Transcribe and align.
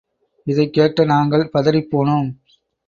இதைக் 0.47 0.73
கேட்ட 0.73 1.05
நாங்கள் 1.05 1.49
பதறிப்போனோம். 1.53 2.29